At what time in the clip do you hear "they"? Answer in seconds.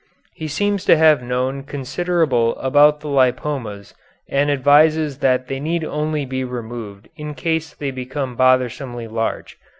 5.47-5.59, 7.75-7.91